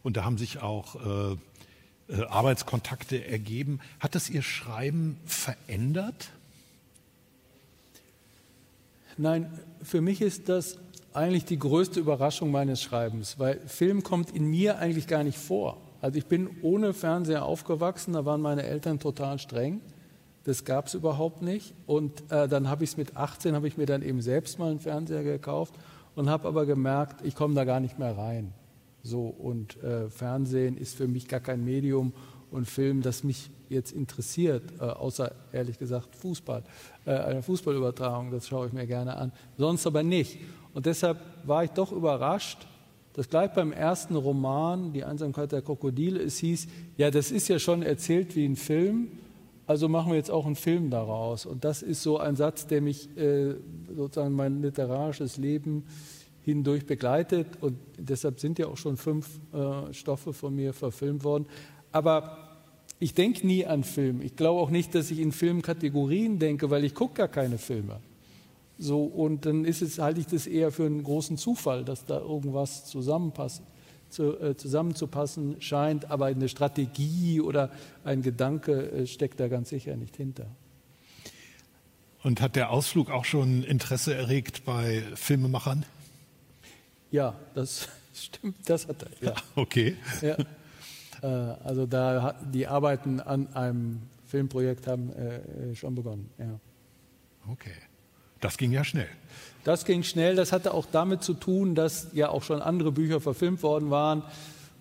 Und 0.01 0.17
da 0.17 0.23
haben 0.23 0.39
sich 0.39 0.63
auch 0.63 0.95
äh, 0.95 2.11
äh, 2.11 2.25
Arbeitskontakte 2.25 3.23
ergeben. 3.23 3.81
Hat 3.99 4.15
das 4.15 4.31
Ihr 4.31 4.41
Schreiben 4.41 5.19
verändert? 5.27 6.31
Nein, 9.15 9.47
für 9.83 10.01
mich 10.01 10.21
ist 10.21 10.49
das 10.49 10.79
eigentlich 11.13 11.45
die 11.45 11.59
größte 11.59 11.99
Überraschung 11.99 12.49
meines 12.49 12.81
Schreibens, 12.81 13.37
weil 13.37 13.59
Film 13.67 14.01
kommt 14.01 14.31
in 14.31 14.49
mir 14.49 14.79
eigentlich 14.79 15.05
gar 15.05 15.23
nicht 15.23 15.37
vor. 15.37 15.77
Also 16.01 16.17
ich 16.17 16.25
bin 16.25 16.49
ohne 16.61 16.93
Fernseher 16.93 17.45
aufgewachsen, 17.45 18.13
da 18.13 18.25
waren 18.25 18.41
meine 18.41 18.63
Eltern 18.63 18.99
total 18.99 19.39
streng. 19.39 19.81
Das 20.43 20.63
gab 20.63 20.87
es 20.87 20.93
überhaupt 20.93 21.41
nicht. 21.41 21.73
Und 21.85 22.31
äh, 22.31 22.47
dann 22.47 22.69
habe 22.69 22.83
ich 22.83 22.91
es 22.91 22.97
mit 22.97 23.17
18, 23.17 23.55
habe 23.55 23.67
ich 23.67 23.77
mir 23.77 23.85
dann 23.85 24.01
eben 24.01 24.21
selbst 24.21 24.59
mal 24.59 24.71
einen 24.71 24.79
Fernseher 24.79 25.23
gekauft 25.23 25.73
und 26.15 26.29
habe 26.29 26.47
aber 26.47 26.65
gemerkt, 26.65 27.25
ich 27.25 27.35
komme 27.35 27.53
da 27.53 27.65
gar 27.65 27.79
nicht 27.79 27.99
mehr 27.99 28.17
rein. 28.17 28.53
So, 29.03 29.27
und 29.27 29.81
äh, 29.83 30.09
Fernsehen 30.09 30.77
ist 30.77 30.95
für 30.95 31.07
mich 31.07 31.27
gar 31.27 31.39
kein 31.39 31.63
Medium 31.63 32.13
und 32.51 32.65
Film, 32.65 33.01
das 33.01 33.23
mich 33.23 33.49
jetzt 33.69 33.91
interessiert, 33.91 34.63
äh, 34.79 34.83
außer 34.83 35.31
ehrlich 35.51 35.77
gesagt 35.77 36.15
Fußball. 36.15 36.63
Äh, 37.05 37.11
eine 37.11 37.43
Fußballübertragung, 37.43 38.31
das 38.31 38.47
schaue 38.47 38.67
ich 38.67 38.73
mir 38.73 38.87
gerne 38.87 39.17
an, 39.17 39.31
sonst 39.57 39.85
aber 39.85 40.03
nicht. 40.03 40.39
Und 40.73 40.85
deshalb 40.85 41.19
war 41.43 41.63
ich 41.63 41.71
doch 41.71 41.91
überrascht, 41.91 42.67
dass 43.17 43.29
gleich 43.29 43.51
beim 43.51 43.71
ersten 43.71 44.15
Roman, 44.15 44.93
Die 44.93 45.03
Einsamkeit 45.03 45.51
der 45.51 45.63
Krokodile, 45.63 46.21
es 46.21 46.37
hieß, 46.37 46.67
ja, 46.97 47.09
das 47.09 47.31
ist 47.31 47.47
ja 47.47 47.57
schon 47.57 47.81
erzählt 47.81 48.35
wie 48.35 48.45
ein 48.45 48.55
Film, 48.55 49.07
also 49.65 49.89
machen 49.89 50.11
wir 50.11 50.17
jetzt 50.17 50.29
auch 50.29 50.45
einen 50.45 50.55
Film 50.55 50.91
daraus. 50.91 51.47
Und 51.47 51.65
das 51.65 51.81
ist 51.81 52.03
so 52.03 52.19
ein 52.19 52.35
Satz, 52.35 52.67
der 52.67 52.79
mich 52.79 53.09
äh, 53.17 53.55
sozusagen 53.95 54.35
mein 54.35 54.61
literarisches 54.61 55.37
Leben 55.37 55.85
hindurch 56.43 56.85
begleitet. 56.85 57.47
Und 57.59 57.79
deshalb 57.97 58.39
sind 58.39 58.59
ja 58.59 58.67
auch 58.67 58.77
schon 58.77 58.97
fünf 58.97 59.27
äh, 59.51 59.91
Stoffe 59.95 60.31
von 60.31 60.55
mir 60.55 60.71
verfilmt 60.71 61.23
worden. 61.23 61.47
Aber 61.91 62.37
ich 62.99 63.15
denke 63.15 63.47
nie 63.47 63.65
an 63.65 63.83
Film. 63.83 64.21
Ich 64.21 64.35
glaube 64.35 64.61
auch 64.61 64.69
nicht, 64.69 64.93
dass 64.93 65.09
ich 65.09 65.17
in 65.17 65.31
Filmkategorien 65.31 66.37
denke, 66.37 66.69
weil 66.69 66.83
ich 66.83 66.93
gucke 66.93 67.15
gar 67.15 67.29
keine 67.29 67.57
Filme. 67.57 67.99
So, 68.79 69.03
und 69.03 69.45
dann 69.45 69.65
ist 69.65 69.81
es, 69.81 69.97
halte 69.97 70.19
ich 70.19 70.27
das 70.27 70.45
eher 70.45 70.71
für 70.71 70.85
einen 70.85 71.03
großen 71.03 71.37
Zufall, 71.37 71.83
dass 71.83 72.05
da 72.05 72.19
irgendwas 72.19 72.85
zusammenpasst, 72.85 73.63
zu, 74.09 74.39
äh, 74.39 74.55
zusammenzupassen 74.55 75.61
scheint, 75.61 76.11
aber 76.11 76.27
eine 76.27 76.47
Strategie 76.47 77.41
oder 77.41 77.71
ein 78.03 78.21
Gedanke 78.21 78.91
äh, 78.91 79.07
steckt 79.07 79.39
da 79.39 79.47
ganz 79.47 79.69
sicher 79.69 79.95
nicht 79.95 80.15
hinter. 80.15 80.47
Und 82.23 82.41
hat 82.41 82.55
der 82.55 82.71
Ausflug 82.71 83.09
auch 83.09 83.25
schon 83.25 83.63
Interesse 83.63 84.13
erregt 84.13 84.63
bei 84.65 85.03
Filmemachern? 85.15 85.85
Ja, 87.11 87.35
das 87.55 87.89
stimmt, 88.13 88.57
das 88.69 88.87
hat 88.87 89.03
er. 89.03 89.27
Ja. 89.27 89.35
Okay. 89.55 89.95
Ja. 90.21 90.37
Äh, 91.21 91.27
also 91.63 91.85
da 91.87 92.35
die 92.53 92.67
Arbeiten 92.67 93.19
an 93.19 93.47
einem 93.53 94.01
Filmprojekt 94.25 94.87
haben 94.87 95.11
äh, 95.13 95.73
schon 95.73 95.95
begonnen. 95.95 96.29
Ja. 96.37 96.59
Okay. 97.49 97.71
Das 98.39 98.57
ging 98.57 98.71
ja 98.71 98.83
schnell. 98.83 99.07
Das 99.63 99.85
ging 99.85 100.03
schnell. 100.03 100.35
Das 100.35 100.51
hatte 100.51 100.73
auch 100.73 100.85
damit 100.91 101.23
zu 101.23 101.33
tun, 101.33 101.75
dass 101.75 102.07
ja 102.13 102.29
auch 102.29 102.43
schon 102.43 102.61
andere 102.61 102.91
Bücher 102.91 103.19
verfilmt 103.19 103.63
worden 103.63 103.89
waren. 103.89 104.23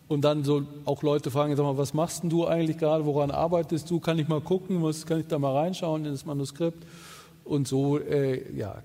Und 0.08 0.20
dann 0.22 0.44
so 0.44 0.62
auch 0.84 1.02
Leute 1.02 1.32
fragen, 1.32 1.56
sag 1.56 1.64
mal, 1.64 1.76
was 1.76 1.92
machst 1.92 2.22
denn 2.22 2.30
du 2.30 2.46
eigentlich 2.46 2.78
gerade? 2.78 3.04
Woran 3.04 3.32
arbeitest 3.32 3.90
du? 3.90 3.98
Kann 3.98 4.18
ich 4.18 4.28
mal 4.28 4.40
gucken? 4.40 4.82
Was, 4.82 5.04
kann 5.04 5.18
ich 5.18 5.26
da 5.26 5.38
mal 5.38 5.52
reinschauen 5.52 6.04
in 6.04 6.12
das 6.12 6.24
Manuskript? 6.24 6.86
Und 7.44 7.66
so 7.66 7.98
äh, 7.98 8.56
ja, 8.56 8.82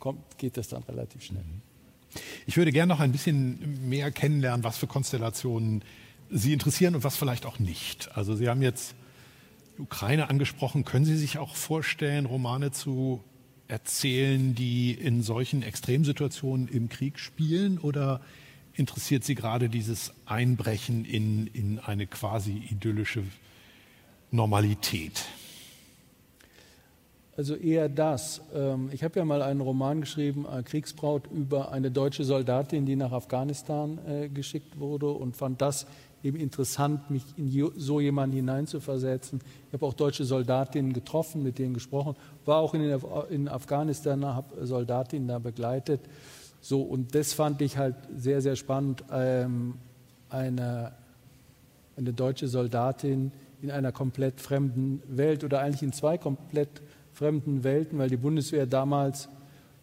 kommt, 0.00 0.36
geht 0.38 0.56
das 0.56 0.68
dann 0.68 0.82
relativ 0.82 1.22
schnell. 1.22 1.44
Ich 2.46 2.56
würde 2.56 2.72
gerne 2.72 2.92
noch 2.92 3.00
ein 3.00 3.12
bisschen 3.12 3.88
mehr 3.88 4.10
kennenlernen, 4.10 4.64
was 4.64 4.78
für 4.78 4.88
Konstellationen 4.88 5.84
Sie 6.28 6.52
interessieren 6.52 6.94
und 6.94 7.04
was 7.04 7.16
vielleicht 7.16 7.46
auch 7.46 7.58
nicht. 7.58 8.16
Also 8.16 8.34
Sie 8.34 8.48
haben 8.48 8.62
jetzt 8.62 8.94
die 9.76 9.82
Ukraine 9.82 10.28
angesprochen. 10.28 10.84
Können 10.84 11.04
Sie 11.04 11.16
sich 11.16 11.38
auch 11.38 11.54
vorstellen, 11.54 12.26
Romane 12.26 12.72
zu 12.72 13.22
erzählen, 13.70 14.54
die 14.54 14.92
in 14.92 15.22
solchen 15.22 15.62
Extremsituationen 15.62 16.68
im 16.68 16.88
Krieg 16.88 17.18
spielen? 17.18 17.78
Oder 17.78 18.20
interessiert 18.74 19.24
Sie 19.24 19.34
gerade 19.34 19.68
dieses 19.68 20.12
Einbrechen 20.26 21.04
in, 21.04 21.46
in 21.48 21.78
eine 21.78 22.06
quasi 22.06 22.62
idyllische 22.70 23.22
Normalität? 24.30 25.24
Also 27.36 27.54
eher 27.54 27.88
das. 27.88 28.42
Ähm, 28.54 28.90
ich 28.92 29.02
habe 29.02 29.18
ja 29.18 29.24
mal 29.24 29.40
einen 29.40 29.60
Roman 29.60 30.02
geschrieben, 30.02 30.46
Kriegsbraut, 30.64 31.26
über 31.32 31.72
eine 31.72 31.90
deutsche 31.90 32.24
Soldatin, 32.24 32.84
die 32.84 32.96
nach 32.96 33.12
Afghanistan 33.12 33.98
äh, 34.06 34.28
geschickt 34.28 34.78
wurde 34.78 35.08
und 35.08 35.36
fand 35.36 35.62
das 35.62 35.86
eben 36.22 36.38
interessant, 36.38 37.10
mich 37.10 37.24
in 37.36 37.72
so 37.76 38.00
jemanden 38.00 38.36
hineinzuversetzen. 38.36 39.40
Ich 39.68 39.72
habe 39.72 39.86
auch 39.86 39.94
deutsche 39.94 40.24
Soldatinnen 40.24 40.92
getroffen, 40.92 41.42
mit 41.42 41.58
denen 41.58 41.74
gesprochen, 41.74 42.16
war 42.44 42.58
auch 42.58 42.74
in, 42.74 42.82
in 43.30 43.48
Afghanistan, 43.48 44.24
habe 44.24 44.66
Soldatinnen 44.66 45.28
da 45.28 45.38
begleitet. 45.38 46.00
So, 46.60 46.82
und 46.82 47.14
das 47.14 47.32
fand 47.32 47.62
ich 47.62 47.78
halt 47.78 47.96
sehr, 48.14 48.42
sehr 48.42 48.56
spannend, 48.56 49.02
ähm, 49.10 49.74
eine, 50.28 50.92
eine 51.96 52.12
deutsche 52.12 52.48
Soldatin 52.48 53.32
in 53.62 53.70
einer 53.70 53.92
komplett 53.92 54.40
fremden 54.40 55.02
Welt 55.08 55.42
oder 55.42 55.60
eigentlich 55.60 55.82
in 55.82 55.92
zwei 55.92 56.18
komplett 56.18 56.82
fremden 57.12 57.64
Welten, 57.64 57.98
weil 57.98 58.08
die 58.08 58.16
Bundeswehr 58.16 58.66
damals, 58.66 59.28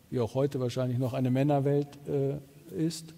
wie 0.10 0.20
auch 0.20 0.36
heute 0.36 0.60
wahrscheinlich 0.60 1.00
noch 1.00 1.14
eine 1.14 1.32
Männerwelt 1.32 1.88
äh, 2.08 2.38
ist 2.76 3.14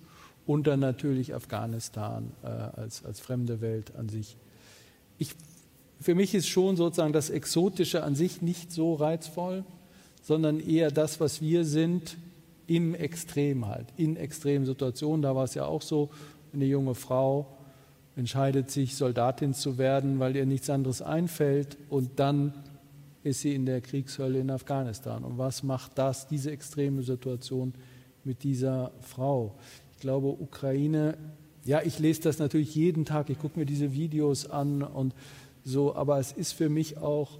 und 0.49 0.65
dann 0.65 0.79
natürlich 0.79 1.35
Afghanistan 1.35 2.31
äh, 2.41 2.47
als, 2.47 3.05
als 3.05 3.19
fremde 3.19 3.61
Welt 3.61 3.95
an 3.95 4.09
sich. 4.09 4.35
Ich, 5.19 5.35
für 6.01 6.15
mich 6.15 6.33
ist 6.33 6.47
schon 6.47 6.75
sozusagen 6.75 7.13
das 7.13 7.29
Exotische 7.29 8.01
an 8.01 8.15
sich 8.15 8.41
nicht 8.41 8.71
so 8.71 8.95
reizvoll, 8.95 9.63
sondern 10.23 10.59
eher 10.59 10.89
das, 10.89 11.19
was 11.19 11.39
wir 11.39 11.65
sind 11.65 12.17
im 12.65 12.95
Extrem 12.95 13.67
halt, 13.67 13.85
in 13.95 14.15
extremen 14.15 14.65
Situationen. 14.65 15.21
Da 15.21 15.35
war 15.35 15.43
es 15.43 15.53
ja 15.53 15.65
auch 15.65 15.83
so, 15.83 16.09
eine 16.51 16.65
junge 16.65 16.95
Frau 16.95 17.45
entscheidet 18.15 18.71
sich, 18.71 18.95
Soldatin 18.95 19.53
zu 19.53 19.77
werden, 19.77 20.17
weil 20.17 20.35
ihr 20.35 20.47
nichts 20.47 20.71
anderes 20.71 21.03
einfällt 21.03 21.77
und 21.89 22.19
dann 22.19 22.53
ist 23.21 23.41
sie 23.41 23.53
in 23.53 23.67
der 23.67 23.81
Kriegshölle 23.81 24.39
in 24.39 24.49
Afghanistan. 24.49 25.23
Und 25.23 25.37
was 25.37 25.61
macht 25.61 25.91
das, 25.99 26.27
diese 26.27 26.49
extreme 26.49 27.03
Situation 27.03 27.71
mit 28.23 28.41
dieser 28.41 28.89
Frau? 29.01 29.53
Ich 29.99 30.01
glaube, 30.01 30.29
Ukraine, 30.29 31.17
ja, 31.65 31.81
ich 31.83 31.99
lese 31.99 32.21
das 32.21 32.39
natürlich 32.39 32.73
jeden 32.73 33.03
Tag, 33.03 33.29
ich 33.29 33.37
gucke 33.37 33.59
mir 33.59 33.65
diese 33.65 33.91
Videos 33.91 34.49
an 34.49 34.81
und 34.81 35.13
so, 35.65 35.93
aber 35.93 36.19
es 36.19 36.31
ist 36.31 36.53
für 36.53 36.69
mich 36.69 36.99
auch 36.99 37.37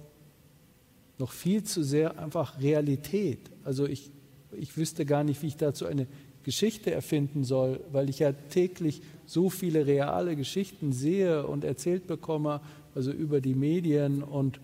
noch 1.16 1.32
viel 1.32 1.64
zu 1.64 1.82
sehr 1.82 2.18
einfach 2.18 2.60
Realität. 2.60 3.38
Also 3.64 3.86
ich, 3.86 4.10
ich 4.52 4.76
wüsste 4.76 5.06
gar 5.06 5.24
nicht, 5.24 5.40
wie 5.40 5.46
ich 5.46 5.56
dazu 5.56 5.86
eine 5.86 6.06
Geschichte 6.42 6.90
erfinden 6.90 7.44
soll, 7.44 7.80
weil 7.92 8.10
ich 8.10 8.18
ja 8.18 8.32
täglich 8.32 9.00
so 9.24 9.48
viele 9.48 9.86
reale 9.86 10.36
Geschichten 10.36 10.92
sehe 10.92 11.46
und 11.46 11.64
erzählt 11.64 12.06
bekomme, 12.06 12.60
also 12.94 13.10
über 13.10 13.40
die 13.40 13.54
Medien 13.54 14.22
und, 14.22 14.60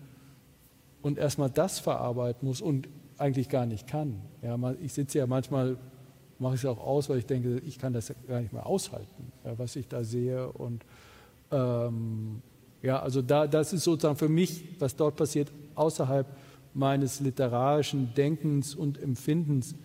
und 1.01 1.17
erstmal 1.17 1.49
das 1.49 1.79
verarbeiten 1.79 2.47
muss 2.47 2.61
und 2.61 2.89
eigentlich 3.17 3.49
gar 3.49 3.65
nicht 3.65 3.87
kann. 3.87 4.21
Ja, 4.43 4.55
ich 4.83 4.93
sitze 4.93 5.17
ja 5.17 5.25
manchmal 5.25 5.79
mache 6.39 6.55
ich 6.55 6.61
es 6.61 6.65
auch 6.65 6.79
aus, 6.79 7.09
weil 7.09 7.19
ich 7.19 7.25
denke, 7.25 7.59
ich 7.65 7.79
kann 7.79 7.93
das 7.93 8.13
gar 8.27 8.41
nicht 8.41 8.53
mehr 8.53 8.65
aushalten, 8.65 9.31
was 9.43 9.75
ich 9.75 9.87
da 9.87 10.03
sehe. 10.03 10.51
Und 10.51 10.83
ähm, 11.51 12.41
ja, 12.81 12.99
also 12.99 13.21
da, 13.21 13.47
das 13.47 13.73
ist 13.73 13.83
sozusagen 13.83 14.17
für 14.17 14.29
mich, 14.29 14.63
was 14.79 14.95
dort 14.95 15.15
passiert, 15.15 15.51
außerhalb 15.75 16.27
meines 16.73 17.19
literarischen 17.19 18.13
Denkens 18.13 18.75
und 18.75 19.01
Empfindens. 19.01 19.75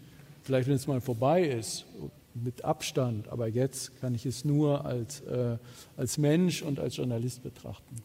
Vielleicht, 0.42 0.68
wenn 0.68 0.74
es 0.74 0.86
mal 0.86 1.00
vorbei 1.00 1.44
ist, 1.44 1.86
mit 2.34 2.64
Abstand, 2.64 3.28
aber 3.28 3.48
jetzt 3.48 4.00
kann 4.00 4.14
ich 4.14 4.26
es 4.26 4.44
nur 4.44 4.84
als, 4.84 5.20
äh, 5.20 5.58
als 5.96 6.18
Mensch 6.18 6.62
und 6.62 6.80
als 6.80 6.96
Journalist 6.96 7.42
betrachten. 7.42 7.96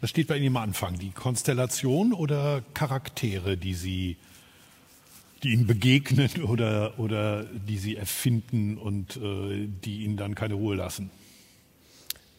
Was 0.00 0.10
steht 0.10 0.28
bei 0.28 0.36
Ihnen 0.36 0.56
am 0.56 0.62
Anfang? 0.62 0.98
Die 0.98 1.10
Konstellation 1.10 2.12
oder 2.12 2.62
Charaktere, 2.74 3.56
die 3.56 3.74
Sie 3.74 4.16
die 5.42 5.52
ihnen 5.52 5.66
begegnen 5.66 6.30
oder, 6.48 6.98
oder 6.98 7.44
die 7.44 7.78
sie 7.78 7.96
erfinden 7.96 8.78
und 8.78 9.16
äh, 9.16 9.68
die 9.84 10.04
ihnen 10.04 10.16
dann 10.16 10.34
keine 10.34 10.54
Ruhe 10.54 10.76
lassen? 10.76 11.10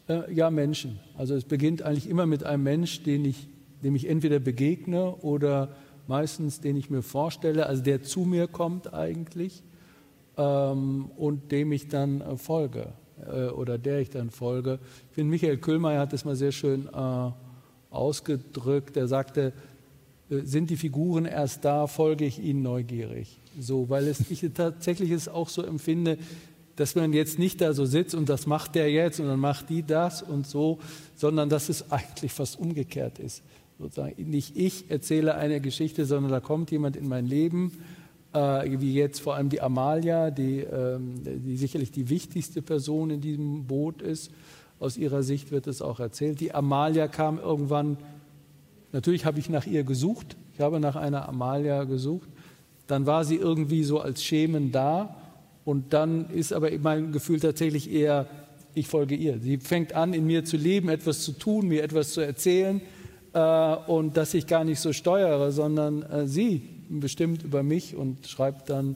Äh, 0.08 0.34
ja, 0.34 0.50
Menschen. 0.50 1.00
Also 1.18 1.36
es 1.36 1.44
beginnt 1.44 1.82
eigentlich 1.82 2.10
immer 2.10 2.26
mit 2.26 2.44
einem 2.44 2.64
Mensch, 2.64 3.04
den 3.04 3.26
ich, 3.26 3.48
dem 3.84 3.96
ich 3.96 4.10
entweder 4.10 4.40
begegne 4.40 5.16
oder 5.16 5.76
meistens 6.08 6.62
den 6.62 6.78
ich 6.78 6.90
mir 6.90 7.02
vorstelle, 7.02 7.66
also 7.66 7.84
der 7.84 8.02
zu 8.02 8.22
mir 8.22 8.48
kommt 8.48 8.94
eigentlich 8.94 9.64
ähm, 10.38 11.12
und 11.18 11.52
dem 11.52 11.72
ich 11.72 11.90
dann 11.90 12.22
äh, 12.22 12.38
folge 12.38 12.94
äh, 13.26 13.48
oder 13.48 13.78
der 13.78 14.00
ich 14.00 14.10
dann 14.10 14.30
folge. 14.30 14.80
Ich 15.10 15.16
finde, 15.16 15.32
Michael 15.32 15.58
Kühlmeier 15.58 16.02
hat 16.02 16.14
das 16.14 16.26
mal 16.26 16.36
sehr 16.36 16.52
schön 16.52 16.88
äh, 16.88 17.32
ausgedrückt. 17.90 18.98
Er 18.98 19.08
sagte, 19.08 19.54
sind 20.30 20.70
die 20.70 20.78
Figuren 20.78 21.26
erst 21.26 21.64
da, 21.66 21.88
folge 21.88 22.26
ich 22.26 22.40
ihnen 22.40 22.62
neugierig. 22.62 23.40
So, 23.60 23.90
weil 23.90 24.08
es, 24.08 24.30
ich 24.30 24.46
tatsächlich 24.54 25.12
es 25.12 25.28
auch 25.28 25.50
so 25.50 25.64
empfinde, 25.64 26.18
dass 26.76 26.96
man 26.96 27.14
jetzt 27.14 27.40
nicht 27.40 27.62
da 27.62 27.74
so 27.74 27.86
sitzt 27.86 28.14
und 28.14 28.30
das 28.30 28.46
macht 28.46 28.76
der 28.76 28.92
jetzt 28.92 29.20
und 29.20 29.28
dann 29.28 29.40
macht 29.40 29.70
die 29.70 29.84
das 29.84 30.22
und 30.22 30.46
so, 30.46 30.80
sondern 31.16 31.50
dass 31.50 31.70
es 31.70 31.92
eigentlich 31.92 32.34
fast 32.34 32.60
umgekehrt 32.60 33.20
ist. 33.20 33.42
Sozusagen 33.80 34.30
nicht 34.30 34.58
ich 34.58 34.90
erzähle 34.90 35.36
eine 35.36 35.62
Geschichte, 35.62 36.06
sondern 36.06 36.32
da 36.32 36.40
kommt 36.40 36.72
jemand 36.72 36.96
in 36.96 37.08
mein 37.08 37.26
Leben 37.26 37.72
äh, 38.34 38.80
wie 38.80 38.94
jetzt 38.94 39.22
vor 39.22 39.36
allem 39.36 39.50
die 39.50 39.62
Amalia, 39.62 40.32
die, 40.32 40.60
ähm, 40.60 41.16
die 41.24 41.58
sicherlich 41.58 41.92
die 41.92 42.10
wichtigste 42.10 42.62
Person 42.62 43.10
in 43.10 43.22
diesem 43.22 43.66
Boot 43.66 44.02
ist. 44.02 44.32
Aus 44.80 44.98
ihrer 44.98 45.24
Sicht 45.24 45.52
wird 45.52 45.66
es 45.68 45.82
auch 45.82 46.00
erzählt. 46.00 46.40
Die 46.40 46.54
Amalia 46.54 47.08
kam 47.08 47.40
irgendwann, 47.40 47.98
natürlich 48.92 49.26
habe 49.26 49.40
ich 49.40 49.50
nach 49.50 49.66
ihr 49.66 49.84
gesucht, 49.84 50.36
ich 50.54 50.60
habe 50.60 50.80
nach 50.80 50.96
einer 50.96 51.28
Amalia 51.28 51.84
gesucht, 51.84 52.30
dann 52.88 53.06
war 53.06 53.26
sie 53.26 53.36
irgendwie 53.36 53.84
so 53.84 54.00
als 54.00 54.24
Schemen 54.24 54.72
da 54.72 55.16
und 55.66 55.94
dann 55.94 56.30
ist 56.30 56.54
aber 56.54 56.70
mein 56.80 57.12
Gefühl 57.12 57.40
tatsächlich 57.40 57.92
eher, 57.92 58.28
ich 58.74 58.88
folge 58.88 59.16
ihr. 59.16 59.40
Sie 59.40 59.58
fängt 59.58 59.94
an, 59.94 60.14
in 60.14 60.26
mir 60.26 60.46
zu 60.46 60.56
leben, 60.56 60.90
etwas 60.90 61.24
zu 61.24 61.32
tun, 61.34 61.68
mir 61.68 61.84
etwas 61.84 62.14
zu 62.14 62.22
erzählen 62.22 62.82
äh, 63.34 63.76
und 63.88 64.18
dass 64.18 64.34
ich 64.34 64.48
gar 64.48 64.64
nicht 64.64 64.80
so 64.80 64.94
steuere, 64.94 65.52
sondern 65.52 66.04
äh, 66.04 66.28
sie 66.28 66.62
bestimmt 66.90 67.44
über 67.44 67.64
mich 67.64 67.96
und 67.96 68.28
schreibt 68.28 68.70
dann, 68.70 68.96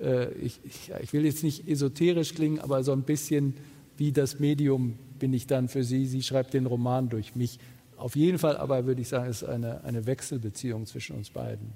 äh, 0.00 0.32
ich, 0.34 0.60
ich, 0.64 0.92
ich, 1.02 1.12
will 1.12 1.24
jetzt 1.24 1.44
nicht 1.44 1.68
esoterisch 1.68 2.34
klingen, 2.34 2.58
aber 2.58 2.82
so 2.82 2.92
ein 2.92 3.02
bisschen 3.02 3.54
wie 3.96 4.12
das 4.12 4.40
Medium 4.40 4.94
bin 5.18 5.32
ich 5.32 5.46
dann 5.46 5.68
für 5.68 5.84
sie. 5.84 6.06
Sie 6.06 6.22
schreibt 6.22 6.54
den 6.54 6.66
Roman 6.66 7.08
durch 7.08 7.34
mich. 7.36 7.58
Auf 7.96 8.16
jeden 8.16 8.38
Fall 8.38 8.56
aber 8.56 8.86
würde 8.86 9.00
ich 9.00 9.08
sagen, 9.08 9.28
es 9.28 9.42
ist 9.42 9.48
eine, 9.48 9.84
eine 9.84 10.06
Wechselbeziehung 10.06 10.86
zwischen 10.86 11.16
uns 11.16 11.30
beiden. 11.30 11.72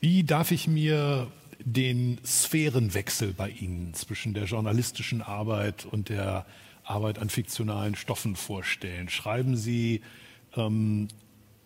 Wie 0.00 0.24
darf 0.24 0.50
ich 0.50 0.68
mir 0.68 1.30
den 1.64 2.18
Sphärenwechsel 2.24 3.34
bei 3.34 3.50
Ihnen 3.50 3.94
zwischen 3.94 4.34
der 4.34 4.44
journalistischen 4.44 5.22
Arbeit 5.22 5.84
und 5.84 6.08
der 6.08 6.46
Arbeit 6.84 7.18
an 7.18 7.30
fiktionalen 7.30 7.94
Stoffen 7.94 8.36
vorstellen? 8.36 9.08
Schreiben 9.08 9.56
Sie 9.56 10.02
ähm, 10.56 11.08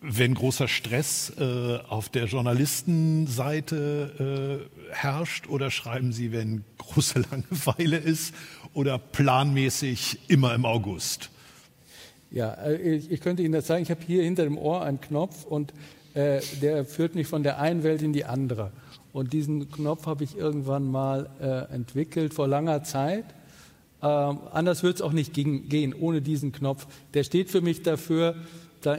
wenn 0.01 0.33
großer 0.35 0.67
Stress 0.67 1.31
äh, 1.39 1.79
auf 1.87 2.09
der 2.09 2.25
Journalistenseite 2.25 4.67
äh, 4.89 4.93
herrscht 4.93 5.47
oder 5.47 5.71
schreiben 5.71 6.11
Sie, 6.13 6.31
wenn 6.31 6.63
große 6.77 7.23
Langeweile 7.31 7.97
ist 7.97 8.35
oder 8.73 8.99
planmäßig 8.99 10.19
immer 10.27 10.53
im 10.53 10.65
August? 10.65 11.31
Ja, 12.31 12.53
äh, 12.53 12.75
ich, 12.75 13.11
ich 13.11 13.21
könnte 13.21 13.43
Ihnen 13.43 13.53
das 13.53 13.67
sagen. 13.67 13.83
Ich 13.83 13.91
habe 13.91 14.01
hier 14.05 14.23
hinter 14.23 14.43
dem 14.43 14.57
Ohr 14.57 14.81
einen 14.81 15.01
Knopf 15.01 15.45
und 15.45 15.73
äh, 16.13 16.41
der 16.61 16.85
führt 16.85 17.15
mich 17.15 17.27
von 17.27 17.43
der 17.43 17.59
einen 17.59 17.83
Welt 17.83 18.01
in 18.01 18.13
die 18.13 18.25
andere. 18.25 18.71
Und 19.13 19.33
diesen 19.33 19.71
Knopf 19.71 20.05
habe 20.05 20.23
ich 20.23 20.37
irgendwann 20.37 20.89
mal 20.89 21.29
äh, 21.39 21.73
entwickelt 21.73 22.33
vor 22.33 22.47
langer 22.47 22.83
Zeit. 22.83 23.25
Ähm, 24.01 24.39
anders 24.51 24.83
wird 24.83 24.97
es 24.97 25.01
auch 25.01 25.11
nicht 25.11 25.33
gehen 25.33 25.93
ohne 25.99 26.21
diesen 26.21 26.51
Knopf. 26.51 26.87
Der 27.13 27.23
steht 27.23 27.49
für 27.49 27.61
mich 27.61 27.83
dafür, 27.83 28.35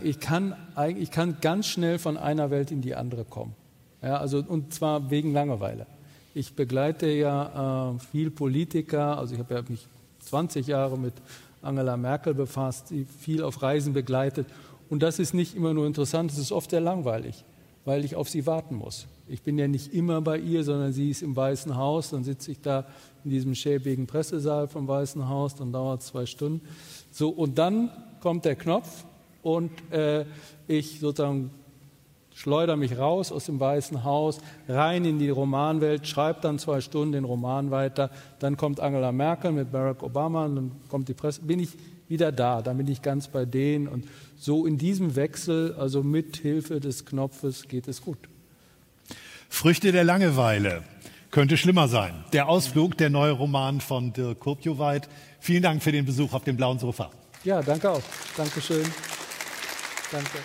ich 0.02 0.20
kann, 0.20 0.54
ich 0.98 1.10
kann 1.10 1.38
ganz 1.40 1.66
schnell 1.66 1.98
von 1.98 2.16
einer 2.16 2.50
Welt 2.50 2.70
in 2.70 2.82
die 2.82 2.94
andere 2.94 3.24
kommen. 3.24 3.54
Ja, 4.02 4.18
also, 4.18 4.44
und 4.46 4.74
zwar 4.74 5.10
wegen 5.10 5.32
Langeweile. 5.32 5.86
Ich 6.34 6.54
begleite 6.54 7.06
ja 7.08 7.94
äh, 7.94 7.98
viel 8.10 8.30
Politiker, 8.30 9.18
also 9.18 9.34
ich 9.34 9.40
habe 9.40 9.54
ja 9.54 9.62
mich 9.68 9.86
20 10.20 10.66
Jahre 10.66 10.98
mit 10.98 11.14
Angela 11.62 11.96
Merkel 11.96 12.34
befasst, 12.34 12.88
sie 12.88 13.04
viel 13.04 13.42
auf 13.42 13.62
Reisen 13.62 13.92
begleitet. 13.92 14.46
Und 14.88 15.02
das 15.02 15.18
ist 15.18 15.34
nicht 15.34 15.54
immer 15.54 15.74
nur 15.74 15.86
interessant, 15.86 16.30
es 16.30 16.38
ist 16.38 16.52
oft 16.52 16.70
sehr 16.70 16.80
langweilig, 16.80 17.44
weil 17.84 18.04
ich 18.04 18.16
auf 18.16 18.28
sie 18.28 18.46
warten 18.46 18.76
muss. 18.76 19.06
Ich 19.26 19.42
bin 19.42 19.58
ja 19.58 19.68
nicht 19.68 19.92
immer 19.92 20.20
bei 20.20 20.38
ihr, 20.38 20.64
sondern 20.64 20.92
sie 20.92 21.10
ist 21.10 21.22
im 21.22 21.36
Weißen 21.36 21.76
Haus, 21.76 22.10
dann 22.10 22.24
sitze 22.24 22.50
ich 22.50 22.60
da 22.60 22.86
in 23.24 23.30
diesem 23.30 23.54
schäbigen 23.54 24.06
Pressesaal 24.06 24.68
vom 24.68 24.88
Weißen 24.88 25.28
Haus, 25.28 25.54
dann 25.54 25.72
dauert 25.72 26.00
es 26.00 26.06
zwei 26.08 26.24
Stunden. 26.24 26.66
So, 27.10 27.28
und 27.28 27.58
dann 27.58 27.90
kommt 28.20 28.44
der 28.44 28.56
Knopf 28.56 29.04
und 29.42 29.70
äh, 29.92 30.24
ich 30.66 31.00
sozusagen 31.00 31.50
schleudere 32.38 32.76
mich 32.76 32.96
raus 32.96 33.32
aus 33.32 33.46
dem 33.46 33.58
Weißen 33.58 34.04
Haus, 34.04 34.38
rein 34.68 35.04
in 35.04 35.18
die 35.18 35.28
Romanwelt, 35.28 36.06
schreibe 36.06 36.40
dann 36.40 36.58
zwei 36.60 36.80
Stunden 36.80 37.12
den 37.12 37.24
Roman 37.24 37.72
weiter, 37.72 38.10
dann 38.38 38.56
kommt 38.56 38.78
Angela 38.78 39.10
Merkel 39.10 39.50
mit 39.50 39.72
Barack 39.72 40.04
Obama 40.04 40.44
und 40.44 40.56
dann 40.56 40.72
kommt 40.88 41.08
die 41.08 41.14
Presse, 41.14 41.42
bin 41.42 41.58
ich 41.58 41.70
wieder 42.08 42.30
da, 42.30 42.62
dann 42.62 42.76
bin 42.76 42.86
ich 42.86 43.02
ganz 43.02 43.26
bei 43.26 43.44
denen 43.44 43.88
und 43.88 44.04
so 44.36 44.66
in 44.66 44.78
diesem 44.78 45.16
Wechsel, 45.16 45.74
also 45.74 46.04
mit 46.04 46.36
Hilfe 46.36 46.78
des 46.78 47.04
Knopfes 47.04 47.66
geht 47.66 47.88
es 47.88 48.02
gut. 48.02 48.18
Früchte 49.48 49.90
der 49.90 50.04
Langeweile. 50.04 50.84
Könnte 51.30 51.58
schlimmer 51.58 51.88
sein. 51.88 52.24
Der 52.32 52.48
Ausflug, 52.48 52.96
der 52.96 53.10
neue 53.10 53.32
Roman 53.32 53.82
von 53.82 54.14
Dirk 54.14 54.40
Kurpjoweit. 54.40 55.08
Vielen 55.40 55.62
Dank 55.62 55.82
für 55.82 55.92
den 55.92 56.06
Besuch 56.06 56.32
auf 56.32 56.44
dem 56.44 56.56
blauen 56.56 56.78
Sofa. 56.78 57.10
Ja, 57.44 57.60
danke 57.60 57.90
auch. 57.90 58.02
Dankeschön. 58.36 58.86
Danke. 60.10 60.38